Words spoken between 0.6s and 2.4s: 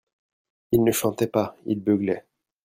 Il ne chantait pas, il beuglait.